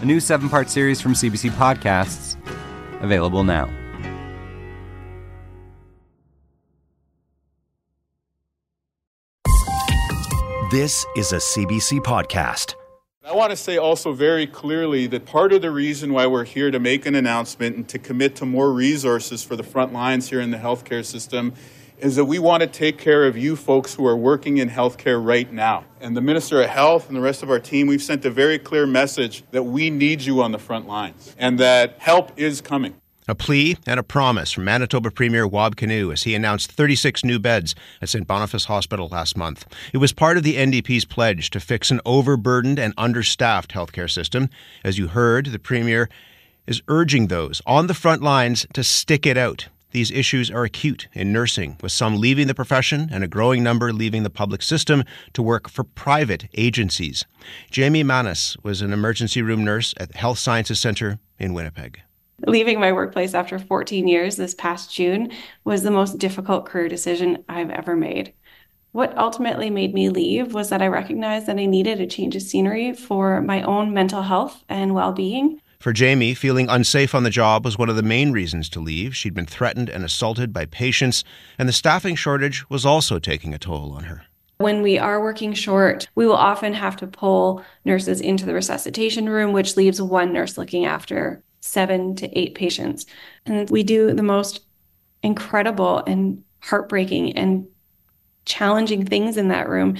[0.00, 2.34] A new seven part series from CBC Podcasts,
[3.02, 3.66] available now.
[10.70, 12.76] This is a CBC podcast.
[13.26, 16.70] I want to say also very clearly that part of the reason why we're here
[16.70, 20.40] to make an announcement and to commit to more resources for the front lines here
[20.40, 21.52] in the healthcare system
[22.02, 25.24] is that we want to take care of you folks who are working in healthcare
[25.24, 25.84] right now.
[26.00, 28.58] And the Minister of Health and the rest of our team, we've sent a very
[28.58, 32.94] clear message that we need you on the front lines and that help is coming.
[33.28, 37.38] A plea and a promise from Manitoba Premier Wab Kinew as he announced 36 new
[37.38, 38.26] beds at St.
[38.26, 39.66] Boniface Hospital last month.
[39.92, 44.48] It was part of the NDP's pledge to fix an overburdened and understaffed healthcare system.
[44.82, 46.08] As you heard, the Premier
[46.66, 49.68] is urging those on the front lines to stick it out.
[49.92, 53.92] These issues are acute in nursing, with some leaving the profession and a growing number
[53.92, 55.02] leaving the public system
[55.32, 57.24] to work for private agencies.
[57.70, 62.00] Jamie Manis was an emergency room nurse at the Health Sciences Centre in Winnipeg.
[62.46, 65.30] Leaving my workplace after 14 years this past June
[65.64, 68.32] was the most difficult career decision I've ever made.
[68.92, 72.42] What ultimately made me leave was that I recognized that I needed a change of
[72.42, 75.60] scenery for my own mental health and well being.
[75.80, 79.16] For Jamie, feeling unsafe on the job was one of the main reasons to leave.
[79.16, 81.24] She'd been threatened and assaulted by patients,
[81.58, 84.24] and the staffing shortage was also taking a toll on her.
[84.58, 89.26] When we are working short, we will often have to pull nurses into the resuscitation
[89.26, 93.06] room, which leaves one nurse looking after seven to eight patients.
[93.46, 94.60] And we do the most
[95.22, 97.66] incredible and heartbreaking and
[98.44, 99.96] challenging things in that room.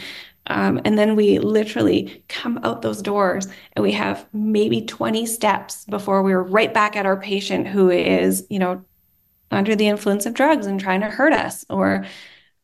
[0.47, 5.85] Um, and then we literally come out those doors and we have maybe 20 steps
[5.85, 8.85] before we're right back at our patient who is, you know,
[9.51, 12.07] under the influence of drugs and trying to hurt us, or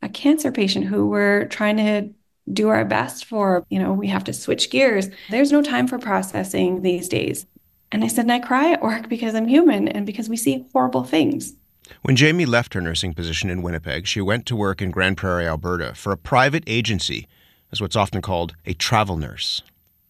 [0.03, 2.11] a cancer patient who we're trying to
[2.53, 3.65] do our best for.
[3.69, 5.09] You know, we have to switch gears.
[5.31, 7.47] There's no time for processing these days.
[7.93, 10.67] And I said, and I cry at work because I'm human and because we see
[10.73, 11.55] horrible things.
[12.03, 15.47] When Jamie left her nursing position in Winnipeg, she went to work in Grande Prairie,
[15.47, 17.29] Alberta for a private agency
[17.73, 19.63] as what's often called a travel nurse.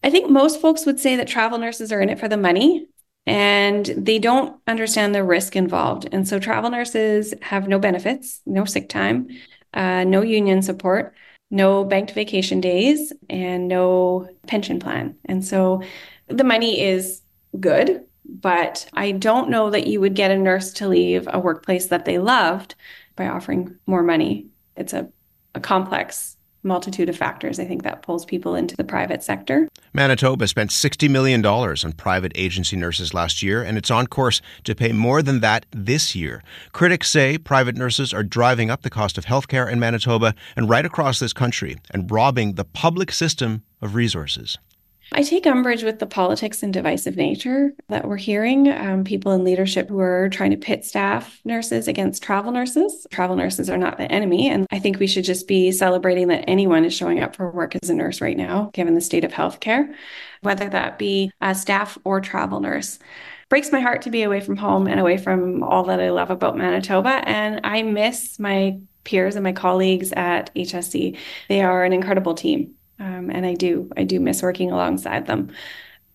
[0.02, 2.86] I think most folks would say that travel nurses are in it for the money
[3.26, 6.08] and they don't understand the risk involved.
[6.12, 9.28] And so travel nurses have no benefits, no sick time,
[9.74, 11.14] uh, no union support,
[11.50, 15.16] no banked vacation days, and no pension plan.
[15.24, 15.82] And so
[16.28, 17.22] the money is
[17.58, 21.86] good, but I don't know that you would get a nurse to leave a workplace
[21.86, 22.74] that they loved
[23.16, 24.46] by offering more money.
[24.76, 25.08] It's a,
[25.54, 26.35] a complex
[26.66, 29.68] multitude of factors, I think, that pulls people into the private sector.
[29.92, 34.74] Manitoba spent $60 million on private agency nurses last year, and it's on course to
[34.74, 36.42] pay more than that this year.
[36.72, 40.84] Critics say private nurses are driving up the cost of healthcare in Manitoba and right
[40.84, 44.58] across this country and robbing the public system of resources.
[45.12, 48.68] I take umbrage with the politics and divisive nature that we're hearing.
[48.70, 53.06] Um, people in leadership who are trying to pit staff nurses against travel nurses.
[53.10, 54.48] Travel nurses are not the enemy.
[54.48, 57.76] And I think we should just be celebrating that anyone is showing up for work
[57.80, 59.94] as a nurse right now, given the state of healthcare,
[60.42, 62.98] whether that be a staff or travel nurse
[63.48, 66.30] breaks my heart to be away from home and away from all that I love
[66.30, 67.22] about Manitoba.
[67.28, 71.16] And I miss my peers and my colleagues at HSC.
[71.48, 72.74] They are an incredible team.
[72.98, 75.52] Um, and I do, I do miss working alongside them.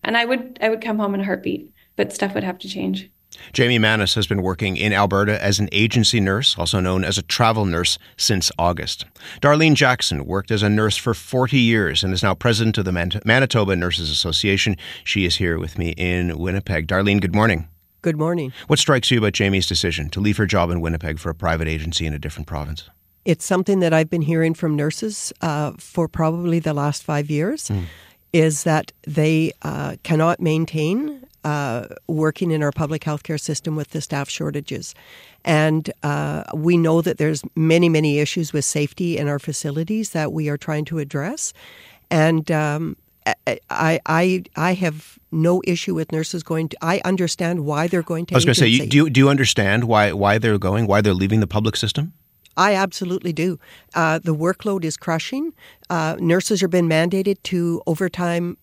[0.04, 2.68] And I would, I would come home in a heartbeat, but stuff would have to
[2.68, 3.10] change.
[3.52, 7.22] Jamie Manis has been working in Alberta as an agency nurse, also known as a
[7.22, 9.04] travel nurse, since August.
[9.40, 13.20] Darlene Jackson worked as a nurse for 40 years and is now president of the
[13.24, 14.76] Manitoba Nurses Association.
[15.04, 16.86] She is here with me in Winnipeg.
[16.86, 17.68] Darlene, good morning.
[18.02, 18.52] Good morning.
[18.66, 21.68] What strikes you about Jamie's decision to leave her job in Winnipeg for a private
[21.68, 22.90] agency in a different province?
[23.24, 27.68] It's something that I've been hearing from nurses uh, for probably the last five years.
[27.68, 27.84] Mm.
[28.32, 34.00] Is that they uh, cannot maintain uh, working in our public healthcare system with the
[34.00, 34.94] staff shortages.
[35.44, 40.32] And uh, we know that there's many, many issues with safety in our facilities that
[40.32, 41.52] we are trying to address.
[42.10, 42.96] And um,
[43.46, 46.76] I, I, I have no issue with nurses going to.
[46.82, 48.34] I understand why they're going to.
[48.34, 50.86] I was going to say, you, do you, do you understand why why they're going?
[50.86, 52.12] Why they're leaving the public system?
[52.56, 53.58] I absolutely do.
[53.94, 55.52] Uh, the workload is crushing.
[55.88, 58.56] Uh, nurses are being mandated to overtime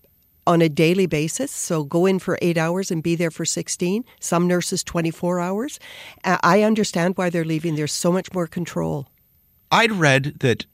[0.45, 1.51] on a daily basis.
[1.51, 4.03] So go in for eight hours and be there for 16.
[4.19, 5.79] Some nurses 24 hours.
[6.23, 7.75] I understand why they're leaving.
[7.75, 9.07] There's so much more control.
[9.71, 10.65] I'd read that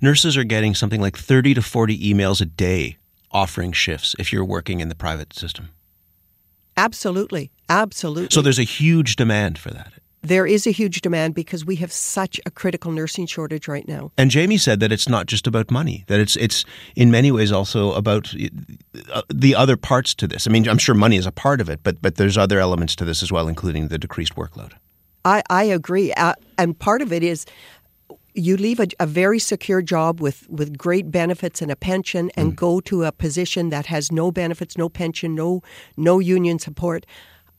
[0.00, 2.98] nurses are getting something like 30 to 40 emails a day
[3.30, 5.70] offering shifts if you're working in the private system.
[6.76, 7.50] Absolutely.
[7.68, 8.28] Absolutely.
[8.30, 9.94] So there's a huge demand for that.
[10.22, 14.12] There is a huge demand because we have such a critical nursing shortage right now.
[14.16, 16.64] And Jamie said that it's not just about money; that it's it's
[16.94, 18.32] in many ways also about
[19.12, 20.46] uh, the other parts to this.
[20.46, 22.94] I mean, I'm sure money is a part of it, but but there's other elements
[22.96, 24.72] to this as well, including the decreased workload.
[25.24, 27.44] I I agree, uh, and part of it is
[28.34, 32.52] you leave a, a, very secure job with, with great benefits and a pension and
[32.52, 32.56] mm.
[32.56, 35.62] go to a position that has no benefits, no pension, no
[35.96, 37.04] no union support.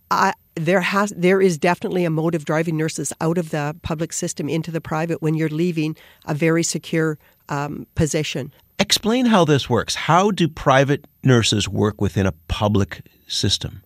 [0.09, 4.49] I, there has there is definitely a motive driving nurses out of the public system
[4.49, 5.95] into the private when you're leaving
[6.25, 7.17] a very secure
[7.49, 8.53] um, position.
[8.79, 9.95] Explain how this works.
[9.95, 13.83] How do private nurses work within a public system?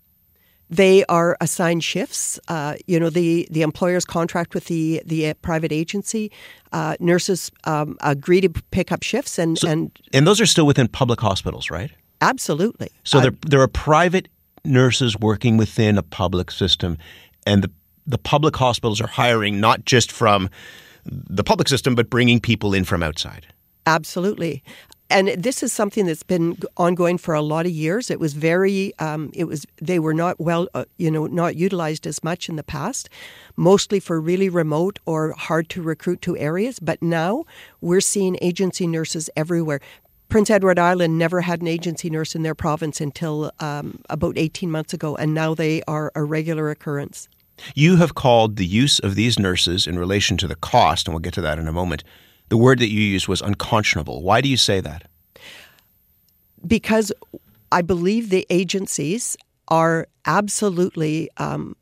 [0.69, 2.39] They are assigned shifts.
[2.49, 6.31] Uh, you know, the, the employers contract with the the uh, private agency.
[6.73, 10.65] Uh, nurses um, agree to pick up shifts, and, so, and and those are still
[10.65, 11.91] within public hospitals, right?
[12.19, 12.89] Absolutely.
[13.03, 14.27] So there there are private
[14.67, 16.97] nurses working within a public system,
[17.45, 17.71] and the
[18.05, 20.49] the public hospitals are hiring not just from
[21.05, 23.45] the public system, but bringing people in from outside.
[23.85, 24.63] Absolutely
[25.09, 28.11] and this is something that's been ongoing for a lot of years.
[28.11, 32.05] It was very, um, it was they were not well, uh, you know, not utilized
[32.05, 33.09] as much in the past,
[33.55, 36.79] mostly for really remote or hard to recruit to areas.
[36.79, 37.45] But now
[37.79, 39.79] we're seeing agency nurses everywhere.
[40.29, 44.69] Prince Edward Island never had an agency nurse in their province until um, about 18
[44.69, 47.29] months ago, and now they are a regular occurrence.
[47.75, 51.21] You have called the use of these nurses in relation to the cost, and we'll
[51.21, 52.03] get to that in a moment,
[52.49, 54.21] the word that you used was unconscionable.
[54.21, 55.03] Why do you say that?
[56.65, 57.11] Because
[57.71, 59.37] I believe the agencies
[59.67, 61.75] are absolutely um,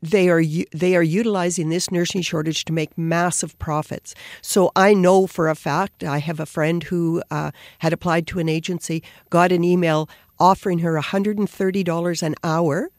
[0.00, 0.42] they are
[0.72, 4.14] they are utilizing this nursing shortage to make massive profits.
[4.42, 7.50] So I know for a fact I have a friend who uh,
[7.80, 10.08] had applied to an agency, got an email
[10.38, 12.90] offering her $130 an hour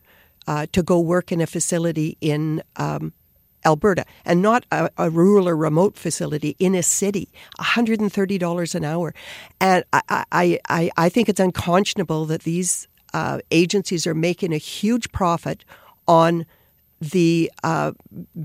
[0.48, 3.14] uh, to go work in a facility in um,
[3.66, 7.30] Alberta, and not a, a, rural or remote facility in a city,
[7.60, 9.14] $130 an hour.
[9.60, 14.58] And I, I, I, I think it's unconscionable that these uh, agencies are making a
[14.58, 15.66] huge profit
[16.08, 16.46] on
[17.00, 17.92] the uh,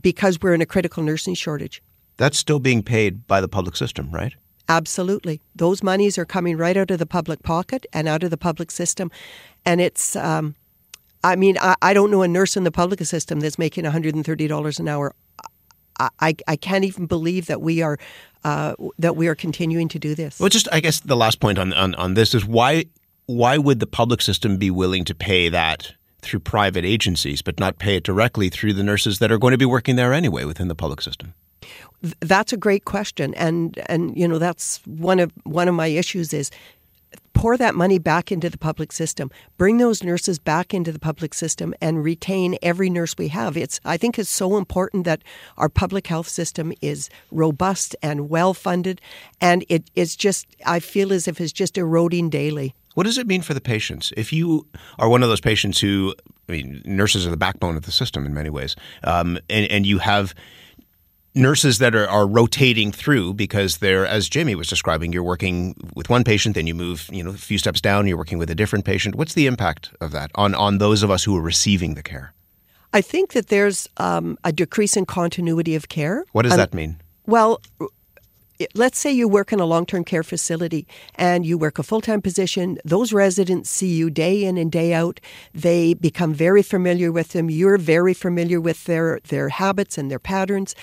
[0.01, 1.83] because we're in a critical nursing shortage.
[2.17, 4.35] That's still being paid by the public system, right?
[4.69, 5.41] Absolutely.
[5.55, 8.71] Those monies are coming right out of the public pocket and out of the public
[8.71, 9.11] system.
[9.67, 10.55] And it's, um,
[11.23, 14.79] I mean, I, I don't know a nurse in the public system that's making $130
[14.79, 15.15] an hour.
[16.21, 17.99] I, I can't even believe that we are
[18.43, 20.39] uh, that we are continuing to do this.
[20.39, 22.87] Well, just I guess the last point on, on, on this is why
[23.27, 25.95] why would the public system be willing to pay that
[26.25, 29.59] through private agencies, but not pay it directly through the nurses that are going to
[29.59, 31.35] be working there anyway within the public system?
[32.21, 36.35] That's a great question, and and you know that's one of one of my issues
[36.35, 36.51] is
[37.35, 41.35] pour that money back into the public system, bring those nurses back into the public
[41.35, 43.57] system, and retain every nurse we have.
[43.57, 45.23] It's I think it's so important that
[45.57, 49.01] our public health system is robust and well funded,
[49.41, 52.75] and it is just I feel as if it's just eroding daily.
[52.95, 54.13] What does it mean for the patients?
[54.17, 54.67] If you
[54.99, 56.15] are one of those patients who,
[56.49, 59.85] I mean, nurses are the backbone of the system in many ways, um, and, and
[59.85, 60.35] you have
[61.35, 66.09] nurses that are, are rotating through because they're as jamie was describing you're working with
[66.09, 68.55] one patient then you move you know a few steps down you're working with a
[68.55, 69.17] different patient.
[69.17, 72.33] What's the impact of that on on those of us who are receiving the care?
[72.93, 76.25] I think that there's um, a decrease in continuity of care.
[76.31, 77.01] What does um, that mean?
[77.27, 77.61] well
[78.75, 82.79] let's say you work in a long-term care facility and you work a full-time position
[82.85, 85.21] those residents see you day in and day out.
[85.53, 87.51] They become very familiar with them.
[87.51, 90.75] You're very familiar with their their habits and their patterns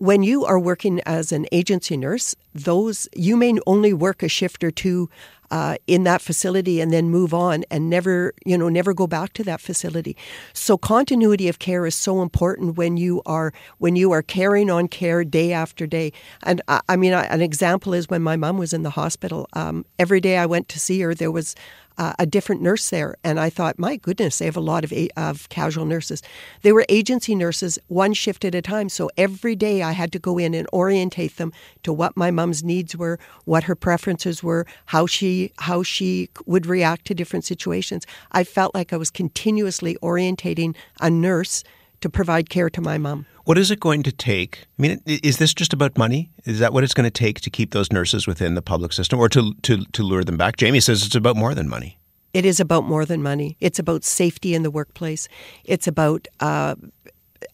[0.00, 4.64] when you are working as an agency nurse, those you may only work a shift
[4.64, 5.10] or two
[5.50, 9.34] uh, in that facility and then move on and never, you know, never go back
[9.34, 10.16] to that facility.
[10.54, 14.88] So continuity of care is so important when you are when you are carrying on
[14.88, 16.14] care day after day.
[16.44, 19.48] And I, I mean, an example is when my mom was in the hospital.
[19.52, 21.54] Um, every day I went to see her, there was
[22.00, 23.14] uh, a different nurse there.
[23.22, 26.22] And I thought, my goodness, they have a lot of, of casual nurses.
[26.62, 28.88] They were agency nurses, one shift at a time.
[28.88, 31.52] So every day I had to go in and orientate them
[31.82, 36.64] to what my mom's needs were, what her preferences were, how she how she would
[36.64, 38.06] react to different situations.
[38.32, 41.62] I felt like I was continuously orientating a nurse
[42.00, 43.26] to provide care to my mom.
[43.50, 44.66] What is it going to take?
[44.78, 46.30] I mean, is this just about money?
[46.44, 49.18] Is that what it's going to take to keep those nurses within the public system
[49.18, 50.56] or to, to, to lure them back?
[50.56, 51.98] Jamie says it's about more than money.
[52.32, 53.56] It is about more than money.
[53.58, 55.26] It's about safety in the workplace.
[55.64, 56.76] It's about uh,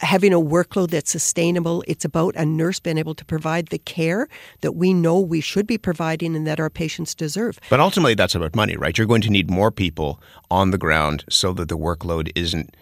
[0.01, 1.83] having a workload that's sustainable.
[1.87, 4.29] It's about a nurse being able to provide the care
[4.61, 7.59] that we know we should be providing and that our patients deserve.
[7.71, 8.99] But ultimately, that's about money, right?
[8.99, 12.77] You're going to need more people on the ground so that the workload isn't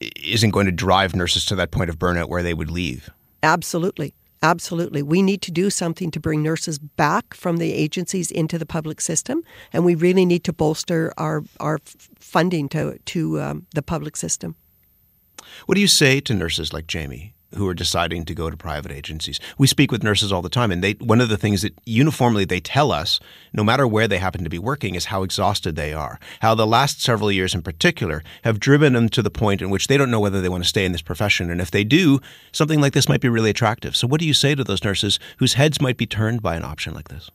[0.00, 3.10] isn't going to drive nurses to that point of burnout where they would leave.
[3.42, 4.14] Absolutely.
[4.42, 5.02] Absolutely.
[5.02, 9.00] We need to do something to bring nurses back from the agencies into the public
[9.00, 11.78] system, and we really need to bolster our, our
[12.18, 14.54] funding to, to um, the public system.
[15.64, 18.92] What do you say to nurses like Jamie who are deciding to go to private
[18.92, 19.40] agencies?
[19.58, 22.44] We speak with nurses all the time, and they one of the things that uniformly
[22.44, 23.20] they tell us,
[23.52, 26.18] no matter where they happen to be working, is how exhausted they are.
[26.40, 29.86] How the last several years in particular have driven them to the point in which
[29.86, 31.50] they don't know whether they want to stay in this profession.
[31.50, 32.20] And if they do,
[32.52, 33.96] something like this might be really attractive.
[33.96, 36.64] So what do you say to those nurses whose heads might be turned by an
[36.64, 37.30] option like this?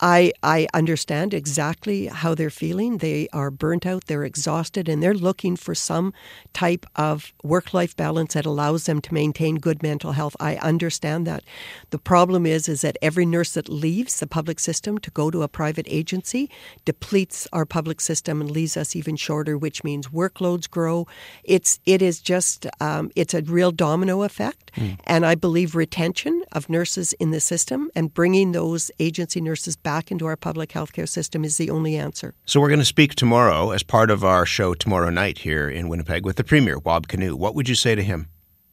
[0.00, 2.98] I, I understand exactly how they're feeling.
[2.98, 6.14] They are burnt out, they're exhausted, and they're looking for some
[6.54, 10.34] type of work life balance that allows them to maintain good mental health.
[10.40, 11.44] I understand that.
[11.90, 15.42] The problem is is that every nurse that leaves the public system to go to
[15.42, 16.48] a private agency
[16.86, 21.06] depletes our public system and leaves us even shorter, which means workloads grow.
[21.44, 24.98] It's it is just um, it's a real domino effect, mm.
[25.04, 29.89] and I believe retention of nurses in the system and bringing those agency nurses back
[29.90, 32.32] back into our public healthcare system is the only answer.
[32.46, 35.88] So we're going to speak tomorrow as part of our show tomorrow night here in
[35.88, 37.34] Winnipeg with the Premier, Wab Kinew.
[37.34, 38.28] What would you say to him?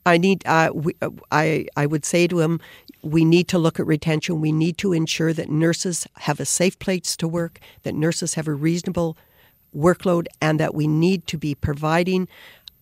[0.05, 0.45] I need.
[0.45, 2.59] Uh, we, uh, I I would say to him,
[3.01, 4.41] we need to look at retention.
[4.41, 8.47] We need to ensure that nurses have a safe place to work, that nurses have
[8.47, 9.17] a reasonable
[9.75, 12.27] workload, and that we need to be providing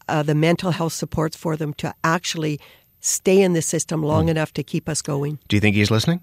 [0.10, 2.60] uh, the mental health supports for them to actually
[3.00, 4.32] stay in the system long mm.
[4.32, 5.40] enough to keep us going.
[5.48, 6.20] Do you think he's listening?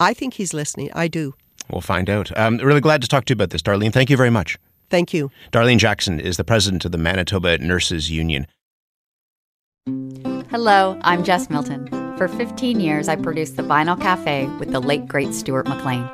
[0.00, 0.90] I think he's listening.
[1.04, 1.34] I do.
[1.72, 2.36] We'll find out.
[2.38, 3.92] Um, really glad to talk to you about this, Darlene.
[3.92, 4.58] Thank you very much.
[4.90, 5.30] Thank you.
[5.52, 8.46] Darlene Jackson is the president of the Manitoba Nurses Union.
[10.50, 11.88] Hello, I'm Jess Milton.
[12.18, 16.08] For 15 years, I produced the Vinyl Cafe with the late, great Stuart McLean.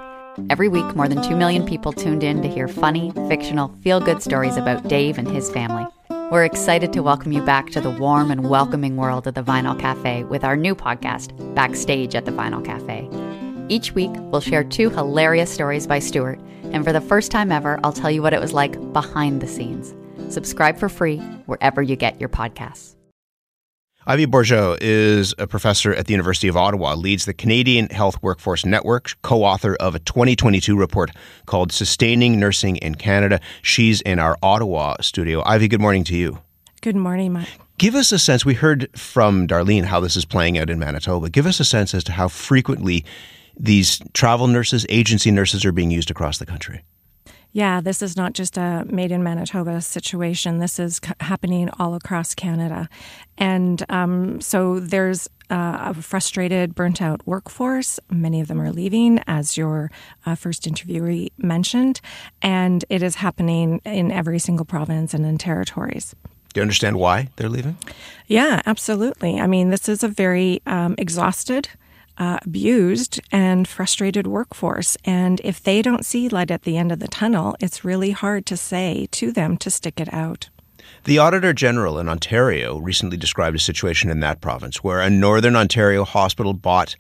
[0.49, 4.23] Every week, more than 2 million people tuned in to hear funny, fictional, feel good
[4.23, 5.85] stories about Dave and his family.
[6.31, 9.79] We're excited to welcome you back to the warm and welcoming world of the Vinyl
[9.79, 13.09] Cafe with our new podcast, Backstage at the Vinyl Cafe.
[13.71, 16.41] Each week, we'll share two hilarious stories by Stuart,
[16.73, 19.47] and for the first time ever, I'll tell you what it was like behind the
[19.47, 19.95] scenes.
[20.33, 22.95] Subscribe for free wherever you get your podcasts.
[24.07, 28.65] Ivy Bourgeault is a professor at the University of Ottawa, leads the Canadian Health Workforce
[28.65, 31.11] Network, co author of a 2022 report
[31.45, 33.39] called Sustaining Nursing in Canada.
[33.61, 35.43] She's in our Ottawa studio.
[35.45, 36.39] Ivy, good morning to you.
[36.81, 37.49] Good morning, Mike.
[37.77, 38.47] Give us a sense.
[38.47, 41.29] We heard from Darlene how this is playing out in Manitoba.
[41.29, 43.05] Give us a sense as to how frequently
[43.59, 46.83] these travel nurses, agency nurses are being used across the country.
[47.53, 50.59] Yeah, this is not just a made in Manitoba situation.
[50.59, 52.89] This is c- happening all across Canada.
[53.39, 57.99] And um, so there's uh, a frustrated, burnt out workforce.
[58.11, 59.91] Many of them are leaving, as your
[60.27, 62.03] uh, first interviewee mentioned.
[62.43, 66.15] And it is happening in every single province and in territories.
[66.53, 67.79] Do you understand why they're leaving?
[68.27, 69.41] Yeah, absolutely.
[69.41, 71.71] I mean, this is a very um, exhausted,
[72.19, 74.97] uh, abused and frustrated workforce.
[75.05, 78.45] And if they don't see light at the end of the tunnel, it's really hard
[78.47, 80.51] to say to them to stick it out.
[81.05, 85.57] The Auditor General in Ontario recently described a situation in that province where a Northern
[85.57, 86.97] Ontario hospital bought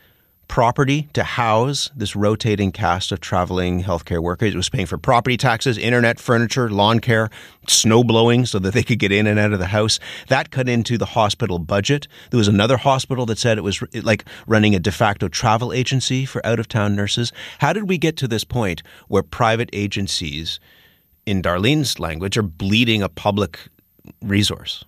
[0.48, 4.54] property to house this rotating cast of traveling healthcare workers.
[4.54, 7.30] It was paying for property taxes, internet, furniture, lawn care,
[7.68, 10.00] snow blowing so that they could get in and out of the house.
[10.28, 12.08] That cut into the hospital budget.
[12.30, 16.24] There was another hospital that said it was like running a de facto travel agency
[16.24, 17.32] for out of town nurses.
[17.58, 20.58] How did we get to this point where private agencies,
[21.26, 23.60] in Darlene's language, are bleeding a public
[24.22, 24.84] resource?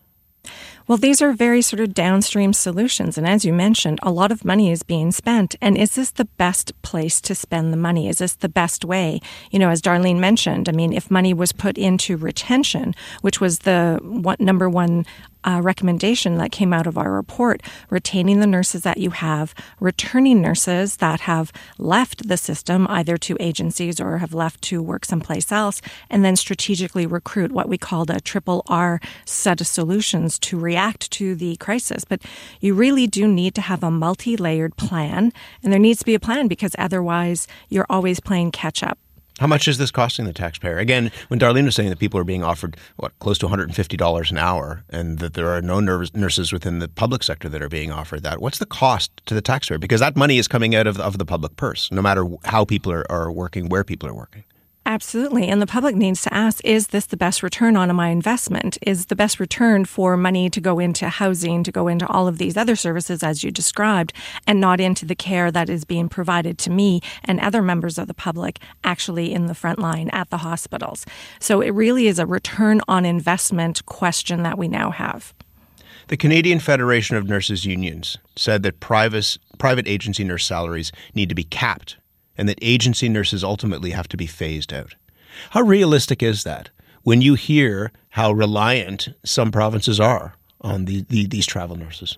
[0.91, 3.17] Well, these are very sort of downstream solutions.
[3.17, 5.55] And as you mentioned, a lot of money is being spent.
[5.61, 8.09] And is this the best place to spend the money?
[8.09, 9.21] Is this the best way?
[9.53, 13.61] You know, as Darlene mentioned, I mean, if money was put into retention, which was
[13.61, 15.07] the one, number one
[15.45, 20.41] uh, recommendation that came out of our report retaining the nurses that you have, returning
[20.41, 25.51] nurses that have left the system either to agencies or have left to work someplace
[25.53, 30.59] else, and then strategically recruit what we called a triple R set of solutions to
[30.59, 32.05] react to the crisis.
[32.05, 32.23] But
[32.61, 35.33] you really do need to have a multi layered plan,
[35.63, 38.99] and there needs to be a plan because otherwise you're always playing catch up.
[39.41, 40.77] How much is this costing the taxpayer?
[40.77, 44.37] Again, when Darlene was saying that people are being offered what close to $150 an
[44.37, 48.23] hour, and that there are no nurses within the public sector that are being offered
[48.23, 49.79] that, what's the cost to the taxpayer?
[49.79, 52.93] Because that money is coming out of, of the public purse, no matter how people
[52.93, 54.45] are, are working, where people are working.
[54.87, 55.47] Absolutely.
[55.47, 58.79] And the public needs to ask is this the best return on my investment?
[58.83, 62.39] Is the best return for money to go into housing, to go into all of
[62.39, 64.13] these other services as you described,
[64.47, 68.09] and not into the care that is being provided to me and other members of
[68.09, 71.07] the public actually in the front line at the hospitals?
[71.39, 75.35] So it really is a return on investment question that we now have.
[76.09, 81.37] The Canadian Federation of Nurses Unions said that private, private agency nurse salaries need to
[81.37, 81.99] be capped
[82.41, 84.95] and that agency nurses ultimately have to be phased out.
[85.51, 86.71] How realistic is that
[87.03, 92.17] when you hear how reliant some provinces are on the, the, these travel nurses?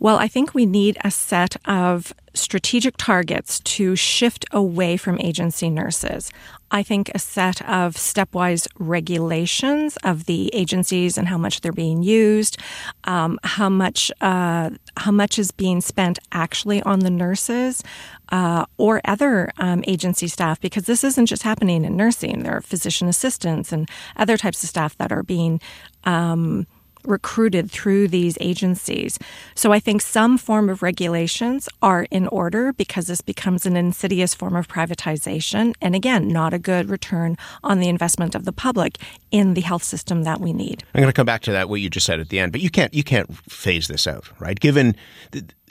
[0.00, 5.68] Well, I think we need a set of strategic targets to shift away from agency
[5.68, 6.32] nurses.
[6.70, 12.02] I think a set of stepwise regulations of the agencies and how much they're being
[12.02, 12.56] used,
[13.04, 17.82] um, how much uh, how much is being spent actually on the nurses
[18.30, 22.42] uh, or other um, agency staff, because this isn't just happening in nursing.
[22.42, 25.60] There are physician assistants and other types of staff that are being
[26.04, 26.66] um,
[27.04, 29.18] recruited through these agencies.
[29.54, 34.34] So I think some form of regulations are in order because this becomes an insidious
[34.34, 35.74] form of privatization.
[35.80, 38.98] And again, not a good return on the investment of the public
[39.30, 40.84] in the health system that we need.
[40.94, 42.60] I'm going to come back to that what you just said at the end, but
[42.60, 44.58] you can't you can't phase this out, right?
[44.58, 44.96] Given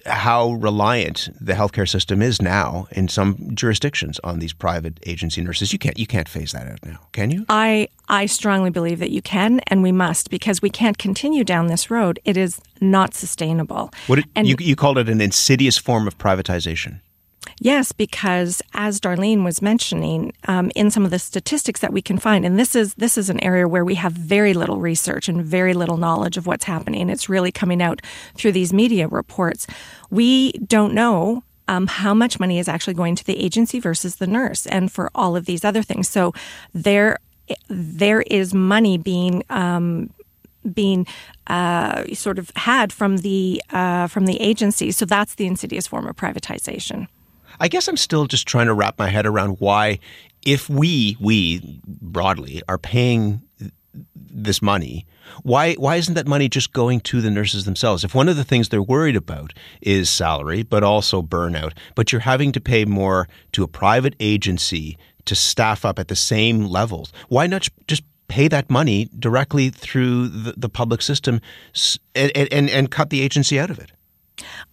[0.05, 5.73] how reliant the healthcare system is now in some jurisdictions on these private agency nurses.
[5.73, 7.45] You can't you can't phase that out now, can you?
[7.49, 11.67] I I strongly believe that you can and we must because we can't continue down
[11.67, 12.19] this road.
[12.25, 13.91] It is not sustainable.
[14.07, 17.01] What did, and you you called it an insidious form of privatization.
[17.63, 22.17] Yes, because as Darlene was mentioning, um, in some of the statistics that we can
[22.17, 25.45] find, and this is this is an area where we have very little research and
[25.45, 27.07] very little knowledge of what's happening.
[27.07, 28.01] It's really coming out
[28.33, 29.67] through these media reports.
[30.09, 34.25] We don't know um, how much money is actually going to the agency versus the
[34.25, 36.09] nurse, and for all of these other things.
[36.09, 36.33] So
[36.73, 37.19] there,
[37.69, 39.43] there is money being.
[39.51, 40.09] Um,
[40.75, 41.07] being
[41.47, 46.07] uh, sort of had from the uh, from the agency, so that's the insidious form
[46.07, 47.07] of privatization.
[47.59, 49.99] I guess I'm still just trying to wrap my head around why,
[50.45, 53.41] if we, we broadly, are paying
[54.15, 55.05] this money,
[55.43, 58.03] why why isn't that money just going to the nurses themselves?
[58.03, 62.21] If one of the things they're worried about is salary, but also burnout, but you're
[62.21, 67.11] having to pay more to a private agency to staff up at the same levels,
[67.29, 71.41] why not just pay that money directly through the, the public system
[72.15, 73.91] and, and, and cut the agency out of it?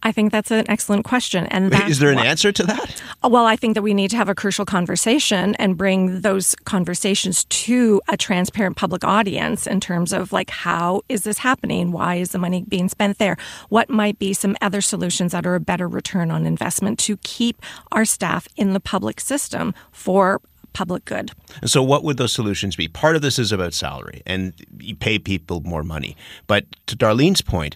[0.03, 1.45] I think that's an excellent question.
[1.47, 3.03] And is there an answer to that?
[3.21, 6.55] Uh, well, I think that we need to have a crucial conversation and bring those
[6.63, 11.91] conversations to a transparent public audience in terms of like how is this happening?
[11.91, 13.35] Why is the money being spent there?
[13.67, 17.61] What might be some other solutions that are a better return on investment to keep
[17.91, 20.41] our staff in the public system for
[20.73, 21.31] public good.
[21.65, 22.87] So, what would those solutions be?
[22.87, 26.15] Part of this is about salary, and you pay people more money.
[26.47, 27.75] But to Darlene's point,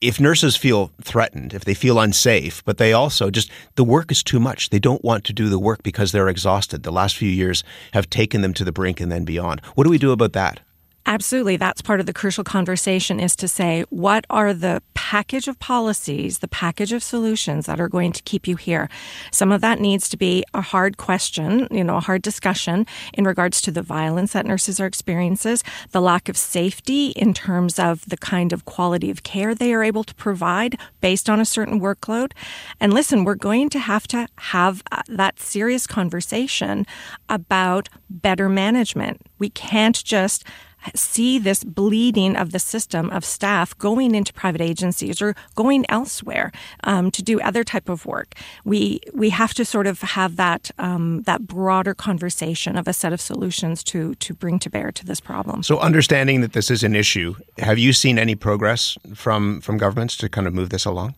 [0.00, 4.22] if nurses feel threatened, if they feel unsafe, but they also just, the work is
[4.22, 4.70] too much.
[4.70, 6.82] They don't want to do the work because they're exhausted.
[6.82, 9.60] The last few years have taken them to the brink and then beyond.
[9.74, 10.60] What do we do about that?
[11.08, 11.56] Absolutely.
[11.56, 16.40] That's part of the crucial conversation is to say, what are the package of policies,
[16.40, 18.90] the package of solutions that are going to keep you here?
[19.32, 23.24] Some of that needs to be a hard question, you know, a hard discussion in
[23.24, 25.56] regards to the violence that nurses are experiencing,
[25.92, 29.82] the lack of safety in terms of the kind of quality of care they are
[29.82, 32.32] able to provide based on a certain workload.
[32.80, 36.84] And listen, we're going to have to have uh, that serious conversation
[37.30, 39.22] about better management.
[39.38, 40.44] We can't just
[40.94, 46.52] see this bleeding of the system of staff going into private agencies or going elsewhere
[46.84, 48.34] um, to do other type of work.
[48.64, 53.12] We we have to sort of have that um, that broader conversation of a set
[53.12, 55.62] of solutions to to bring to bear to this problem.
[55.62, 60.16] So, understanding that this is an issue, have you seen any progress from from governments
[60.18, 61.14] to kind of move this along?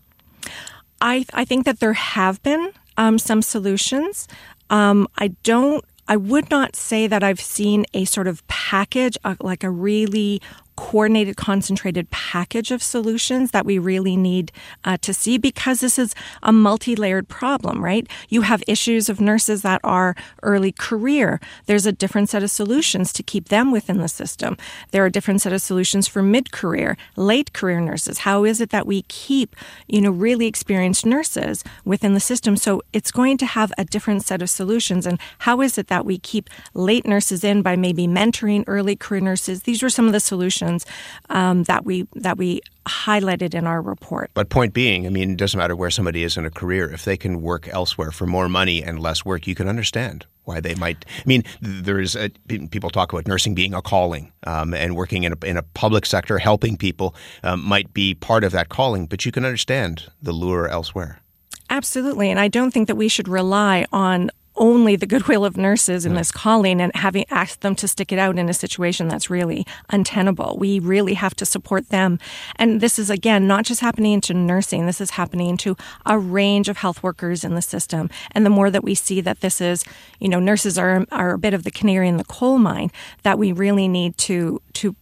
[1.00, 4.28] I I think that there have been um, some solutions.
[4.70, 9.36] Um, I don't I would not say that I've seen a sort of package, uh,
[9.38, 10.42] like a really
[10.80, 14.50] coordinated, concentrated package of solutions that we really need
[14.82, 18.08] uh, to see because this is a multi layered problem, right?
[18.30, 21.38] You have issues of nurses that are early career.
[21.66, 24.56] There's a different set of solutions to keep them within the system.
[24.90, 28.20] There are different set of solutions for mid career, late career nurses.
[28.20, 29.54] How is it that we keep,
[29.86, 32.56] you know, really experienced nurses within the system?
[32.56, 35.04] So it's going to have a different set of solutions.
[35.04, 39.20] And how is it that we keep late nurses in by maybe mentoring early career
[39.20, 39.64] nurses?
[39.64, 40.86] These were some of the solutions solutions
[41.28, 44.30] um, that we that we highlighted in our report.
[44.34, 46.90] But point being, I mean, it doesn't matter where somebody is in a career.
[46.92, 50.60] If they can work elsewhere for more money and less work, you can understand why
[50.60, 51.04] they might.
[51.18, 52.30] I mean, there is a,
[52.70, 56.06] people talk about nursing being a calling, um, and working in a, in a public
[56.06, 59.06] sector, helping people um, might be part of that calling.
[59.06, 61.20] But you can understand the lure elsewhere.
[61.68, 62.30] Absolutely.
[62.30, 66.14] And I don't think that we should rely on only the goodwill of nurses in
[66.14, 69.66] this calling and having asked them to stick it out in a situation that's really
[69.88, 70.56] untenable.
[70.58, 72.18] We really have to support them.
[72.56, 76.68] And this is, again, not just happening to nursing, this is happening to a range
[76.68, 78.10] of health workers in the system.
[78.32, 79.82] And the more that we see that this is,
[80.20, 82.90] you know, nurses are, are a bit of the canary in the coal mine,
[83.22, 84.94] that we really need to, to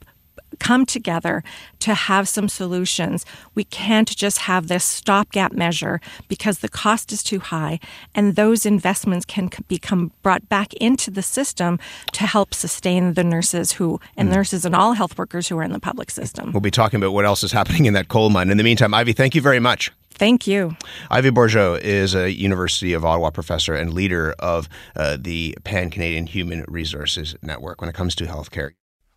[0.58, 1.42] come together
[1.80, 3.24] to have some solutions.
[3.54, 7.80] We can't just have this stopgap measure because the cost is too high,
[8.14, 11.78] and those investments can become brought back into the system
[12.12, 14.32] to help sustain the nurses who and mm.
[14.32, 16.52] nurses and all health workers who are in the public system.
[16.52, 18.50] We'll be talking about what else is happening in that coal mine.
[18.50, 19.92] In the meantime, Ivy, thank you very much.
[20.18, 20.76] Thank you.
[21.10, 26.26] Ivy Bourgeault is a University of Ottawa professor and leader of uh, the Pan Canadian
[26.26, 28.72] Human Resources Network when it comes to healthcare.